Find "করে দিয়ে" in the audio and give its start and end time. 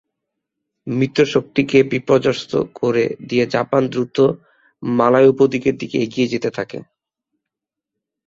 2.79-3.45